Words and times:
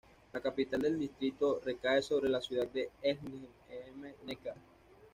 La 0.33 0.41
capital 0.41 0.81
del 0.81 0.97
distrito 0.97 1.61
recae 1.63 2.01
sobre 2.01 2.27
la 2.27 2.41
ciudad 2.41 2.65
de 2.65 2.89
Esslingen 3.03 3.51
am 3.93 4.11
Neckar. 4.25 4.55